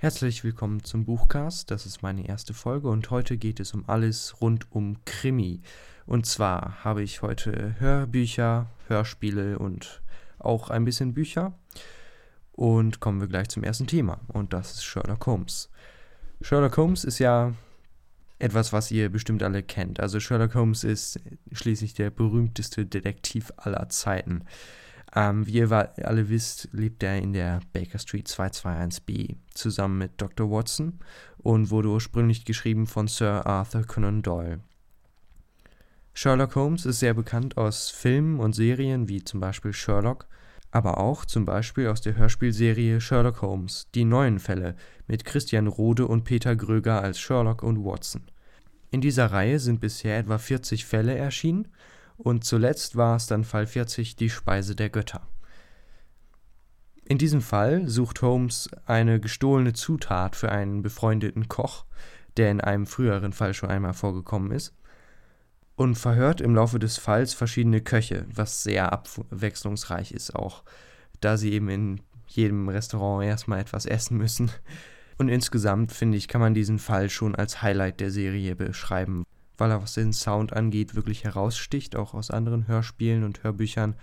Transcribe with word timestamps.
Herzlich 0.00 0.44
willkommen 0.44 0.84
zum 0.84 1.04
Buchcast. 1.04 1.72
Das 1.72 1.84
ist 1.84 2.04
meine 2.04 2.28
erste 2.28 2.54
Folge 2.54 2.88
und 2.88 3.10
heute 3.10 3.36
geht 3.36 3.58
es 3.58 3.74
um 3.74 3.82
alles 3.88 4.40
rund 4.40 4.70
um 4.70 5.04
Krimi. 5.04 5.60
Und 6.06 6.24
zwar 6.24 6.84
habe 6.84 7.02
ich 7.02 7.20
heute 7.20 7.74
Hörbücher, 7.80 8.70
Hörspiele 8.86 9.58
und 9.58 10.00
auch 10.38 10.70
ein 10.70 10.84
bisschen 10.84 11.14
Bücher. 11.14 11.52
Und 12.52 13.00
kommen 13.00 13.20
wir 13.20 13.26
gleich 13.26 13.48
zum 13.48 13.64
ersten 13.64 13.88
Thema 13.88 14.20
und 14.28 14.52
das 14.52 14.74
ist 14.74 14.84
Sherlock 14.84 15.26
Holmes. 15.26 15.68
Sherlock 16.42 16.76
Holmes 16.76 17.02
ist 17.02 17.18
ja 17.18 17.54
etwas, 18.38 18.72
was 18.72 18.92
ihr 18.92 19.08
bestimmt 19.08 19.42
alle 19.42 19.64
kennt. 19.64 19.98
Also 19.98 20.20
Sherlock 20.20 20.54
Holmes 20.54 20.84
ist 20.84 21.18
schließlich 21.50 21.94
der 21.94 22.10
berühmteste 22.10 22.86
Detektiv 22.86 23.52
aller 23.56 23.88
Zeiten. 23.88 24.44
Ähm, 25.14 25.46
wie 25.46 25.52
ihr 25.52 25.70
alle 25.70 26.28
wisst, 26.28 26.68
lebt 26.72 27.02
er 27.02 27.18
in 27.18 27.32
der 27.32 27.60
Baker 27.72 27.98
Street 27.98 28.28
221b 28.28 29.36
zusammen 29.54 29.98
mit 29.98 30.20
Dr. 30.20 30.50
Watson 30.50 30.98
und 31.38 31.70
wurde 31.70 31.88
ursprünglich 31.88 32.44
geschrieben 32.44 32.86
von 32.86 33.08
Sir 33.08 33.46
Arthur 33.46 33.84
Conan 33.84 34.22
Doyle. 34.22 34.60
Sherlock 36.12 36.56
Holmes 36.56 36.84
ist 36.84 36.98
sehr 36.98 37.14
bekannt 37.14 37.56
aus 37.56 37.90
Filmen 37.90 38.40
und 38.40 38.52
Serien 38.52 39.08
wie 39.08 39.22
zum 39.22 39.40
Beispiel 39.40 39.72
Sherlock, 39.72 40.26
aber 40.70 40.98
auch 40.98 41.24
zum 41.24 41.44
Beispiel 41.44 41.86
aus 41.86 42.00
der 42.00 42.16
Hörspielserie 42.16 43.00
Sherlock 43.00 43.40
Holmes, 43.40 43.88
die 43.94 44.04
neuen 44.04 44.40
Fälle 44.40 44.74
mit 45.06 45.24
Christian 45.24 45.68
Rode 45.68 46.06
und 46.06 46.24
Peter 46.24 46.54
Gröger 46.56 47.00
als 47.00 47.18
Sherlock 47.18 47.62
und 47.62 47.84
Watson. 47.84 48.22
In 48.90 49.00
dieser 49.00 49.26
Reihe 49.26 49.58
sind 49.58 49.80
bisher 49.80 50.18
etwa 50.18 50.38
40 50.38 50.84
Fälle 50.84 51.16
erschienen 51.16 51.68
und 52.18 52.44
zuletzt 52.44 52.96
war 52.96 53.16
es 53.16 53.26
dann 53.26 53.44
Fall 53.44 53.66
40 53.66 54.16
die 54.16 54.28
Speise 54.28 54.74
der 54.74 54.90
Götter. 54.90 55.26
In 57.04 57.16
diesem 57.16 57.40
Fall 57.40 57.88
sucht 57.88 58.20
Holmes 58.20 58.68
eine 58.84 59.18
gestohlene 59.18 59.72
Zutat 59.72 60.36
für 60.36 60.52
einen 60.52 60.82
befreundeten 60.82 61.48
Koch, 61.48 61.86
der 62.36 62.50
in 62.50 62.60
einem 62.60 62.86
früheren 62.86 63.32
Fall 63.32 63.54
schon 63.54 63.70
einmal 63.70 63.94
vorgekommen 63.94 64.52
ist, 64.52 64.74
und 65.74 65.94
verhört 65.94 66.40
im 66.40 66.54
Laufe 66.54 66.78
des 66.78 66.98
Falls 66.98 67.34
verschiedene 67.34 67.80
Köche, 67.80 68.26
was 68.34 68.64
sehr 68.64 68.92
abwechslungsreich 68.92 70.12
ist 70.12 70.34
auch, 70.34 70.64
da 71.20 71.36
sie 71.36 71.52
eben 71.52 71.68
in 71.68 72.00
jedem 72.26 72.68
Restaurant 72.68 73.24
erstmal 73.24 73.60
etwas 73.60 73.86
essen 73.86 74.18
müssen. 74.18 74.50
Und 75.18 75.28
insgesamt 75.28 75.92
finde 75.92 76.18
ich, 76.18 76.28
kann 76.28 76.40
man 76.40 76.52
diesen 76.52 76.78
Fall 76.78 77.10
schon 77.10 77.34
als 77.34 77.62
Highlight 77.62 78.00
der 78.00 78.10
Serie 78.10 78.54
beschreiben, 78.56 79.24
weil 79.58 79.70
er, 79.70 79.82
was 79.82 79.94
den 79.94 80.12
Sound 80.12 80.52
angeht, 80.52 80.94
wirklich 80.94 81.24
heraussticht, 81.24 81.96
auch 81.96 82.14
aus 82.14 82.30
anderen 82.30 82.66
Hörspielen 82.66 83.24
und 83.24 83.42
Hörbüchern 83.42 83.94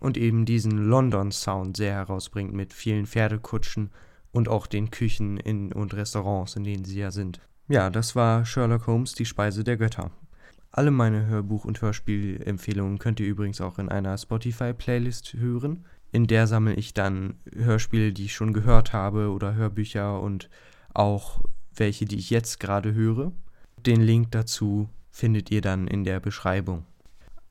und 0.00 0.16
eben 0.16 0.44
diesen 0.44 0.76
London-Sound 0.76 1.76
sehr 1.76 1.94
herausbringt 1.94 2.52
mit 2.52 2.72
vielen 2.72 3.06
Pferdekutschen 3.06 3.90
und 4.32 4.48
auch 4.48 4.66
den 4.66 4.90
Küchen 4.90 5.38
in, 5.38 5.72
und 5.72 5.94
Restaurants, 5.94 6.56
in 6.56 6.64
denen 6.64 6.84
sie 6.84 6.98
ja 6.98 7.10
sind. 7.10 7.40
Ja, 7.68 7.88
das 7.88 8.14
war 8.14 8.44
Sherlock 8.44 8.86
Holmes, 8.86 9.14
die 9.14 9.24
Speise 9.24 9.64
der 9.64 9.76
Götter. 9.76 10.10
Alle 10.70 10.90
meine 10.90 11.26
Hörbuch- 11.26 11.64
und 11.64 11.80
Hörspielempfehlungen 11.80 12.98
könnt 12.98 13.20
ihr 13.20 13.28
übrigens 13.28 13.60
auch 13.60 13.78
in 13.78 13.88
einer 13.88 14.18
Spotify-Playlist 14.18 15.34
hören. 15.34 15.86
In 16.10 16.26
der 16.26 16.48
sammle 16.48 16.74
ich 16.74 16.94
dann 16.94 17.34
Hörspiele, 17.54 18.12
die 18.12 18.24
ich 18.24 18.34
schon 18.34 18.52
gehört 18.52 18.92
habe 18.92 19.30
oder 19.30 19.54
Hörbücher 19.54 20.20
und 20.20 20.50
auch 20.92 21.42
welche, 21.74 22.04
die 22.04 22.16
ich 22.16 22.30
jetzt 22.30 22.58
gerade 22.58 22.92
höre. 22.92 23.32
Den 23.86 24.00
Link 24.00 24.32
dazu 24.32 24.88
findet 25.14 25.52
ihr 25.52 25.60
dann 25.60 25.86
in 25.86 26.02
der 26.02 26.18
Beschreibung. 26.18 26.84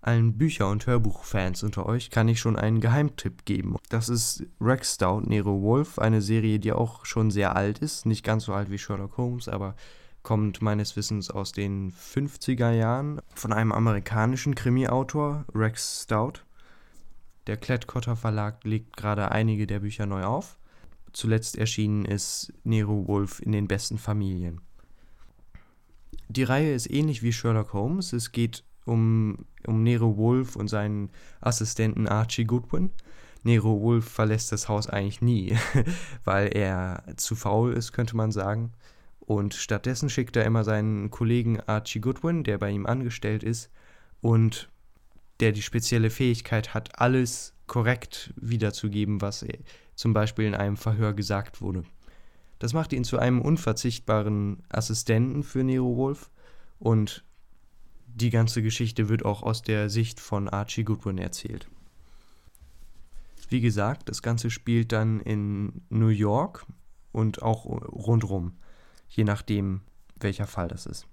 Allen 0.02 0.38
Bücher- 0.38 0.70
und 0.70 0.86
Hörbuchfans 0.86 1.64
unter 1.64 1.86
euch 1.86 2.10
kann 2.10 2.28
ich 2.28 2.42
schon 2.42 2.58
einen 2.58 2.82
Geheimtipp 2.82 3.46
geben. 3.46 3.78
Das 3.88 4.10
ist 4.10 4.44
Rex 4.60 4.96
Stout 4.96 5.22
Nero 5.22 5.62
Wolf, 5.62 5.98
eine 5.98 6.22
Serie, 6.22 6.60
die 6.60 6.74
auch 6.74 7.06
schon 7.06 7.32
sehr 7.32 7.56
alt 7.56 7.80
ist, 7.80 8.06
nicht 8.06 8.26
ganz 8.26 8.44
so 8.44 8.54
alt 8.54 8.70
wie 8.70 8.78
Sherlock 8.78 9.16
Holmes, 9.16 9.48
aber 9.48 9.76
kommt 10.24 10.62
meines 10.62 10.98
Wissens 10.98 11.32
aus 11.32 11.54
den 11.54 11.94
50er 11.94 12.72
Jahren 12.72 13.22
von 13.34 13.54
einem 13.54 13.72
amerikanischen 13.72 14.56
Krimi-Autor, 14.56 15.46
Rex 15.56 16.04
Stout. 16.04 16.42
Der 17.48 17.56
Klett-Cotta 17.56 18.18
Verlag 18.18 18.66
legt 18.66 18.98
gerade 18.98 19.32
einige 19.32 19.68
der 19.68 19.80
Bücher 19.80 20.06
neu 20.06 20.24
auf. 20.24 20.58
Zuletzt 21.14 21.58
erschienen 21.58 22.04
ist 22.04 22.52
Nero 22.66 23.08
Wolf 23.08 23.40
in 23.40 23.54
den 23.54 23.70
besten 23.70 23.98
Familien. 23.98 24.60
Die 26.36 26.44
Reihe 26.44 26.74
ist 26.74 26.90
ähnlich 26.90 27.22
wie 27.22 27.32
Sherlock 27.32 27.74
Holmes. 27.74 28.12
Es 28.12 28.32
geht 28.32 28.64
um, 28.86 29.46
um 29.68 29.84
Nero 29.84 30.18
Wolf 30.18 30.56
und 30.56 30.68
seinen 30.68 31.12
Assistenten 31.42 32.08
Archie 32.08 32.46
Goodwin. 32.46 32.90
Nero 33.44 33.80
Wolf 33.82 34.10
verlässt 34.10 34.52
das 34.52 34.68
Haus 34.68 34.90
eigentlich 34.90 35.22
nie, 35.22 35.56
weil 36.24 36.48
er 36.48 37.04
zu 37.18 37.36
faul 37.36 37.74
ist, 37.74 37.92
könnte 37.92 38.16
man 38.16 38.32
sagen. 38.32 38.72
Und 39.20 39.54
stattdessen 39.54 40.10
schickt 40.10 40.36
er 40.36 40.46
immer 40.46 40.64
seinen 40.64 41.12
Kollegen 41.12 41.60
Archie 41.68 42.02
Goodwin, 42.02 42.44
der 42.44 42.58
bei 42.58 42.72
ihm 42.72 42.88
angestellt 42.88 43.44
ist 43.44 43.70
und 44.20 44.70
der 45.40 45.52
die 45.52 45.62
spezielle 45.62 46.10
Fähigkeit 46.10 46.74
hat, 46.74 47.00
alles 47.00 47.54
korrekt 47.68 48.34
wiederzugeben, 48.38 49.22
was 49.22 49.46
zum 49.94 50.14
Beispiel 50.14 50.46
in 50.46 50.56
einem 50.56 50.78
Verhör 50.78 51.14
gesagt 51.14 51.62
wurde. 51.62 51.84
Das 52.64 52.72
macht 52.72 52.94
ihn 52.94 53.04
zu 53.04 53.20
einem 53.20 53.42
unverzichtbaren 53.42 54.64
Assistenten 54.70 55.44
für 55.44 55.66
Nero 55.66 55.98
Wolf 55.98 56.30
und 56.80 57.26
die 58.06 58.30
ganze 58.30 58.62
Geschichte 58.62 59.10
wird 59.10 59.26
auch 59.26 59.44
aus 59.44 59.64
der 59.64 59.90
Sicht 59.90 60.22
von 60.22 60.48
Archie 60.48 60.86
Goodwin 60.86 61.18
erzählt. 61.18 61.68
Wie 63.50 63.60
gesagt, 63.60 64.08
das 64.08 64.22
Ganze 64.22 64.50
spielt 64.50 64.94
dann 64.94 65.20
in 65.20 65.82
New 65.90 66.08
York 66.08 66.66
und 67.12 67.42
auch 67.42 67.66
rundrum, 67.66 68.54
je 69.10 69.26
nachdem, 69.26 69.82
welcher 70.22 70.48
Fall 70.48 70.70
das 70.70 70.86
ist. 70.86 71.06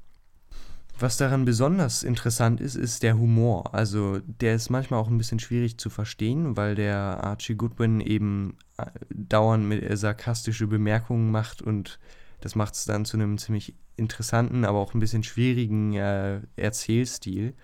Was 1.01 1.17
daran 1.17 1.47
besonders 1.47 2.03
interessant 2.03 2.61
ist, 2.61 2.75
ist 2.75 3.03
der 3.03 3.17
Humor. 3.17 3.75
Also 3.75 4.19
der 4.19 4.55
ist 4.55 4.69
manchmal 4.69 5.01
auch 5.01 5.09
ein 5.09 5.17
bisschen 5.17 5.39
schwierig 5.39 5.79
zu 5.79 5.89
verstehen, 5.89 6.59
weil 6.59 6.75
der 6.75 7.25
Archie 7.25 7.55
Goodwin 7.55 8.01
eben 8.01 8.59
äh, 8.77 8.85
dauernd 9.09 9.65
mit 9.65 9.83
äh, 9.83 9.97
sarkastische 9.97 10.67
Bemerkungen 10.67 11.31
macht 11.31 11.63
und 11.63 11.99
das 12.43 12.55
macht 12.55 12.75
es 12.75 12.85
dann 12.85 13.07
zu 13.07 13.17
einem 13.17 13.39
ziemlich 13.39 13.75
interessanten, 13.97 14.67
aber 14.67 14.79
auch 14.79 14.93
ein 14.93 15.01
bisschen 15.01 15.23
schwierigen 15.23 15.95
äh, 15.95 16.43
Erzählstil. 16.57 17.55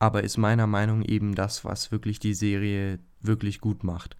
Aber 0.00 0.24
ist 0.24 0.36
meiner 0.36 0.66
Meinung 0.66 1.00
nach 1.00 1.08
eben 1.08 1.36
das, 1.36 1.64
was 1.64 1.92
wirklich 1.92 2.18
die 2.18 2.34
Serie 2.34 2.98
wirklich 3.20 3.60
gut 3.60 3.84
macht. 3.84 4.16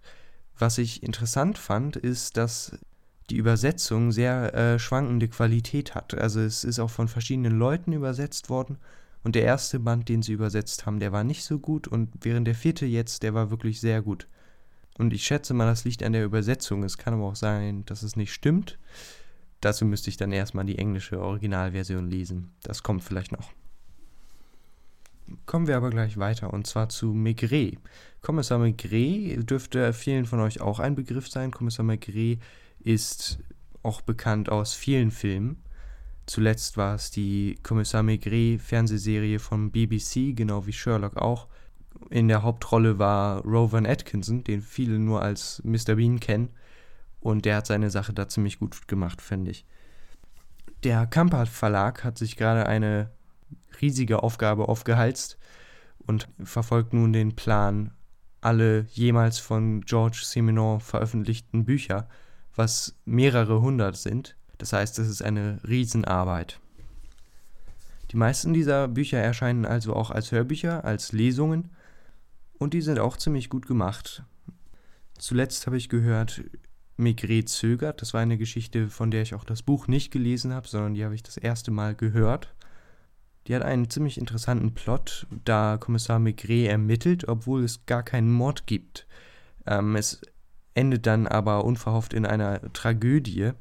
Was 0.57 0.77
ich 0.77 1.03
interessant 1.03 1.57
fand, 1.57 1.97
ist, 1.97 2.37
dass 2.37 2.77
die 3.29 3.37
Übersetzung 3.37 4.11
sehr 4.11 4.53
äh, 4.53 4.79
schwankende 4.79 5.27
Qualität 5.27 5.95
hat. 5.95 6.13
Also 6.13 6.39
es 6.39 6.63
ist 6.63 6.79
auch 6.79 6.89
von 6.89 7.07
verschiedenen 7.07 7.57
Leuten 7.57 7.91
übersetzt 7.93 8.49
worden. 8.49 8.77
Und 9.23 9.35
der 9.35 9.43
erste 9.43 9.79
Band, 9.79 10.07
den 10.07 10.21
sie 10.21 10.31
übersetzt 10.31 10.85
haben, 10.85 10.99
der 10.99 11.11
war 11.11 11.23
nicht 11.23 11.43
so 11.43 11.59
gut. 11.59 11.87
Und 11.87 12.09
während 12.21 12.47
der 12.47 12.55
vierte 12.55 12.85
jetzt, 12.85 13.23
der 13.23 13.33
war 13.33 13.51
wirklich 13.51 13.81
sehr 13.81 14.01
gut. 14.01 14.27
Und 14.97 15.13
ich 15.13 15.25
schätze 15.25 15.53
mal, 15.53 15.65
das 15.65 15.83
liegt 15.83 16.03
an 16.03 16.13
der 16.13 16.23
Übersetzung. 16.23 16.83
Es 16.83 16.97
kann 16.97 17.13
aber 17.13 17.25
auch 17.25 17.35
sein, 17.35 17.83
dass 17.85 18.03
es 18.03 18.15
nicht 18.15 18.33
stimmt. 18.33 18.79
Dazu 19.61 19.85
müsste 19.85 20.09
ich 20.09 20.17
dann 20.17 20.31
erstmal 20.31 20.65
die 20.65 20.77
englische 20.77 21.19
Originalversion 21.19 22.09
lesen. 22.09 22.51
Das 22.63 22.83
kommt 22.83 23.03
vielleicht 23.03 23.31
noch. 23.31 23.51
Kommen 25.45 25.67
wir 25.67 25.75
aber 25.75 25.89
gleich 25.89 26.17
weiter 26.17 26.53
und 26.53 26.67
zwar 26.67 26.87
zu 26.87 27.07
Maigret. 27.07 27.79
Kommissar 28.21 28.59
Maigret 28.59 29.49
dürfte 29.49 29.91
vielen 29.91 30.25
von 30.25 30.39
euch 30.39 30.61
auch 30.61 30.79
ein 30.79 30.95
Begriff 30.95 31.27
sein. 31.27 31.51
Kommissar 31.51 31.83
Maigret 31.83 32.39
ist 32.79 33.39
auch 33.83 34.01
bekannt 34.01 34.49
aus 34.49 34.73
vielen 34.73 35.11
Filmen. 35.11 35.63
Zuletzt 36.25 36.75
war 36.75 36.95
es 36.95 37.09
die 37.09 37.57
Kommissar 37.63 38.03
Maigret 38.03 38.61
Fernsehserie 38.61 39.39
von 39.39 39.71
BBC, 39.71 40.35
genau 40.35 40.65
wie 40.65 40.73
Sherlock 40.73 41.15
auch. 41.17 41.47
In 42.09 42.27
der 42.27 42.43
Hauptrolle 42.43 42.99
war 42.99 43.41
Rowan 43.43 43.85
Atkinson, 43.85 44.43
den 44.43 44.61
viele 44.61 44.99
nur 44.99 45.21
als 45.21 45.61
Mr. 45.63 45.95
Bean 45.95 46.19
kennen. 46.19 46.49
Und 47.21 47.45
der 47.45 47.57
hat 47.57 47.67
seine 47.67 47.89
Sache 47.89 48.13
da 48.13 48.27
ziemlich 48.27 48.59
gut 48.59 48.87
gemacht, 48.87 49.21
finde 49.21 49.51
ich. 49.51 49.65
Der 50.83 51.07
Kampart 51.07 51.49
Verlag 51.49 52.03
hat 52.03 52.17
sich 52.17 52.35
gerade 52.35 52.67
eine 52.67 53.09
riesige 53.81 54.21
Aufgabe 54.21 54.67
aufgehalst 54.67 55.37
und 56.05 56.27
verfolgt 56.43 56.93
nun 56.93 57.13
den 57.13 57.35
Plan, 57.35 57.91
alle 58.41 58.85
jemals 58.91 59.39
von 59.39 59.81
George 59.81 60.21
Simenon 60.23 60.79
veröffentlichten 60.79 61.65
Bücher 61.65 62.07
was 62.57 62.95
mehrere 63.05 63.61
hundert 63.61 63.95
sind. 63.95 64.35
Das 64.57 64.73
heißt, 64.73 64.99
es 64.99 65.07
ist 65.07 65.21
eine 65.21 65.59
Riesenarbeit. 65.65 66.59
Die 68.11 68.17
meisten 68.17 68.53
dieser 68.53 68.87
Bücher 68.87 69.19
erscheinen 69.19 69.65
also 69.65 69.95
auch 69.95 70.11
als 70.11 70.31
Hörbücher, 70.31 70.83
als 70.83 71.11
Lesungen 71.11 71.69
und 72.57 72.73
die 72.73 72.81
sind 72.81 72.99
auch 72.99 73.17
ziemlich 73.17 73.49
gut 73.49 73.67
gemacht. 73.67 74.23
Zuletzt 75.17 75.65
habe 75.65 75.77
ich 75.77 75.89
gehört, 75.89 76.41
Maigret 76.95 77.49
zögert. 77.49 78.01
Das 78.01 78.13
war 78.13 78.21
eine 78.21 78.37
Geschichte, 78.37 78.89
von 78.89 79.11
der 79.11 79.21
ich 79.21 79.35
auch 79.35 79.43
das 79.43 79.61
Buch 79.61 79.87
nicht 79.87 80.11
gelesen 80.11 80.53
habe, 80.53 80.67
sondern 80.67 80.95
die 80.95 81.03
habe 81.03 81.15
ich 81.15 81.23
das 81.23 81.37
erste 81.37 81.71
Mal 81.71 81.95
gehört. 81.95 82.53
Die 83.45 83.55
hat 83.55 83.61
einen 83.61 83.89
ziemlich 83.89 84.17
interessanten 84.17 84.73
Plot, 84.73 85.27
da 85.45 85.77
Kommissar 85.79 86.19
Maigret 86.19 86.67
ermittelt, 86.67 87.27
obwohl 87.27 87.63
es 87.63 87.85
gar 87.85 88.03
keinen 88.03 88.31
Mord 88.31 88.67
gibt. 88.67 89.07
Ähm, 89.65 89.95
es 89.95 90.21
endet 90.77 91.07
dann 91.07 91.27
aber 91.27 91.65
unverhofft 91.65 92.13
in 92.13 92.25
einer 92.25 92.61
Tragödie. 92.71 93.51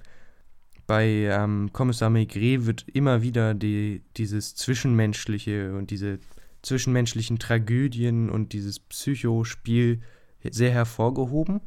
Bei 0.86 1.06
ähm, 1.06 1.70
Kommissar 1.72 2.10
Maigret 2.10 2.66
wird 2.66 2.86
immer 2.92 3.22
wieder 3.22 3.54
die, 3.54 4.02
dieses 4.16 4.54
Zwischenmenschliche 4.54 5.74
und 5.74 5.90
diese 5.90 6.20
zwischenmenschlichen 6.62 7.38
Tragödien 7.38 8.30
und 8.30 8.52
dieses 8.52 8.78
Psychospiel 8.78 10.00
sehr 10.48 10.70
hervorgehoben, 10.70 11.60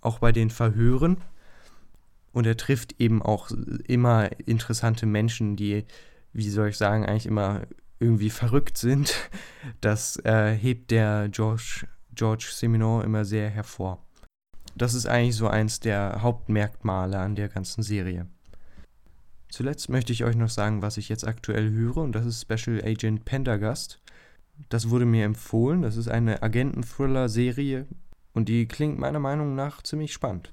auch 0.00 0.18
bei 0.18 0.32
den 0.32 0.50
Verhören. 0.50 1.18
Und 2.32 2.46
er 2.46 2.56
trifft 2.56 3.00
eben 3.00 3.22
auch 3.22 3.50
immer 3.86 4.30
interessante 4.46 5.04
Menschen, 5.04 5.56
die, 5.56 5.84
wie 6.32 6.48
soll 6.48 6.68
ich 6.68 6.76
sagen, 6.76 7.04
eigentlich 7.04 7.26
immer 7.26 7.62
irgendwie 7.98 8.30
verrückt 8.30 8.78
sind. 8.78 9.14
Das 9.80 10.16
äh, 10.24 10.52
hebt 10.52 10.90
der 10.90 11.28
George, 11.28 11.86
George 12.14 12.48
Simenon 12.50 13.04
immer 13.04 13.24
sehr 13.24 13.50
hervor. 13.50 14.02
Das 14.74 14.94
ist 14.94 15.06
eigentlich 15.06 15.36
so 15.36 15.48
eins 15.48 15.80
der 15.80 16.22
Hauptmerkmale 16.22 17.18
an 17.18 17.34
der 17.34 17.48
ganzen 17.48 17.82
Serie. 17.82 18.26
Zuletzt 19.50 19.88
möchte 19.88 20.12
ich 20.12 20.24
euch 20.24 20.36
noch 20.36 20.48
sagen, 20.48 20.80
was 20.80 20.96
ich 20.96 21.08
jetzt 21.08 21.26
aktuell 21.26 21.70
höre, 21.70 21.98
und 21.98 22.12
das 22.12 22.24
ist 22.24 22.42
Special 22.42 22.82
Agent 22.84 23.24
Pendergast. 23.24 24.00
Das 24.68 24.90
wurde 24.90 25.06
mir 25.06 25.24
empfohlen. 25.24 25.82
Das 25.82 25.96
ist 25.96 26.08
eine 26.08 26.42
Agenten-Thriller-Serie 26.42 27.86
und 28.32 28.48
die 28.48 28.66
klingt 28.66 28.98
meiner 28.98 29.18
Meinung 29.18 29.54
nach 29.54 29.82
ziemlich 29.82 30.12
spannend. 30.12 30.52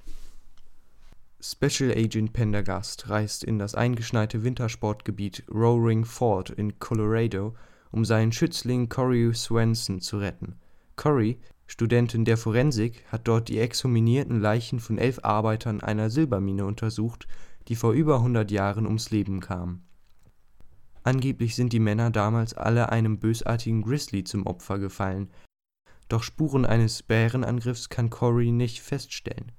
Special 1.39 1.91
Agent 1.91 2.33
Pendergast 2.33 3.09
reist 3.09 3.43
in 3.43 3.59
das 3.59 3.75
eingeschneite 3.75 4.43
Wintersportgebiet 4.43 5.43
Roaring 5.53 6.03
Ford 6.03 6.49
in 6.49 6.79
Colorado, 6.79 7.55
um 7.91 8.05
seinen 8.05 8.31
Schützling 8.31 8.89
Cory 8.89 9.31
Swenson 9.35 10.01
zu 10.01 10.17
retten. 10.17 10.55
Cory, 10.95 11.39
Studentin 11.67 12.25
der 12.25 12.37
Forensik, 12.37 13.03
hat 13.11 13.27
dort 13.27 13.49
die 13.49 13.59
exhuminierten 13.59 14.39
Leichen 14.39 14.79
von 14.79 14.97
elf 14.97 15.19
Arbeitern 15.23 15.81
einer 15.81 16.09
Silbermine 16.09 16.65
untersucht, 16.65 17.27
die 17.67 17.75
vor 17.75 17.91
über 17.91 18.15
100 18.15 18.49
Jahren 18.49 18.85
ums 18.85 19.11
Leben 19.11 19.41
kamen. 19.41 19.83
Angeblich 21.03 21.55
sind 21.55 21.73
die 21.73 21.79
Männer 21.79 22.09
damals 22.09 22.53
alle 22.53 22.89
einem 22.89 23.19
bösartigen 23.19 23.81
Grizzly 23.81 24.23
zum 24.23 24.45
Opfer 24.45 24.79
gefallen, 24.79 25.29
doch 26.09 26.23
Spuren 26.23 26.65
eines 26.65 27.03
Bärenangriffs 27.03 27.89
kann 27.89 28.09
Cory 28.09 28.51
nicht 28.51 28.81
feststellen. 28.81 29.51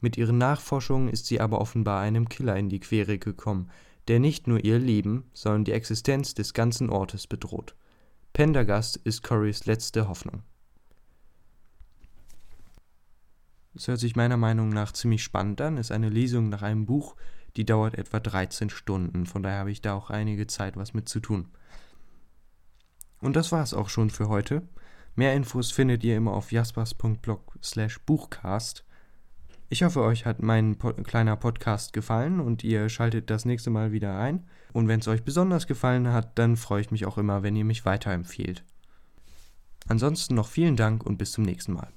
Mit 0.00 0.16
ihren 0.16 0.38
Nachforschungen 0.38 1.08
ist 1.08 1.26
sie 1.26 1.40
aber 1.40 1.60
offenbar 1.60 2.00
einem 2.00 2.28
Killer 2.28 2.56
in 2.56 2.68
die 2.68 2.80
Quere 2.80 3.18
gekommen, 3.18 3.70
der 4.08 4.18
nicht 4.18 4.46
nur 4.46 4.64
ihr 4.64 4.78
Leben, 4.78 5.30
sondern 5.32 5.64
die 5.64 5.72
Existenz 5.72 6.34
des 6.34 6.54
ganzen 6.54 6.90
Ortes 6.90 7.26
bedroht. 7.26 7.74
Pendergast 8.32 8.96
ist 8.96 9.22
Corys 9.22 9.66
letzte 9.66 10.08
Hoffnung. 10.08 10.42
Es 13.74 13.88
hört 13.88 14.00
sich 14.00 14.16
meiner 14.16 14.36
Meinung 14.36 14.68
nach 14.70 14.92
ziemlich 14.92 15.22
spannend 15.22 15.60
an, 15.60 15.76
ist 15.76 15.92
eine 15.92 16.08
Lesung 16.08 16.48
nach 16.48 16.62
einem 16.62 16.86
Buch, 16.86 17.14
die 17.56 17.64
dauert 17.64 17.96
etwa 17.96 18.20
13 18.20 18.70
Stunden, 18.70 19.26
von 19.26 19.42
daher 19.42 19.60
habe 19.60 19.70
ich 19.70 19.80
da 19.80 19.94
auch 19.94 20.10
einige 20.10 20.46
Zeit, 20.46 20.76
was 20.76 20.94
mit 20.94 21.08
zu 21.08 21.20
tun. 21.20 21.48
Und 23.20 23.36
das 23.36 23.52
war 23.52 23.62
es 23.62 23.74
auch 23.74 23.88
schon 23.88 24.10
für 24.10 24.28
heute. 24.28 24.62
Mehr 25.14 25.34
Infos 25.34 25.70
findet 25.70 26.02
ihr 26.04 26.16
immer 26.16 26.32
auf 26.32 26.52
jaspers.blog 26.52 27.58
slash 27.62 28.00
Buchcast. 28.00 28.84
Ich 29.68 29.82
hoffe, 29.82 30.02
euch 30.02 30.26
hat 30.26 30.42
mein 30.42 30.76
po 30.76 30.92
kleiner 30.92 31.36
Podcast 31.36 31.92
gefallen 31.92 32.40
und 32.40 32.64
ihr 32.64 32.88
schaltet 32.88 33.30
das 33.30 33.44
nächste 33.44 33.70
Mal 33.70 33.92
wieder 33.92 34.18
ein. 34.18 34.48
Und 34.72 34.88
wenn 34.88 35.00
es 35.00 35.08
euch 35.08 35.22
besonders 35.22 35.66
gefallen 35.66 36.12
hat, 36.12 36.38
dann 36.38 36.56
freue 36.56 36.80
ich 36.80 36.90
mich 36.90 37.06
auch 37.06 37.18
immer, 37.18 37.42
wenn 37.42 37.56
ihr 37.56 37.64
mich 37.64 37.84
weiterempfehlt. 37.84 38.64
Ansonsten 39.86 40.34
noch 40.34 40.48
vielen 40.48 40.76
Dank 40.76 41.04
und 41.04 41.18
bis 41.18 41.32
zum 41.32 41.44
nächsten 41.44 41.74
Mal. 41.74 41.92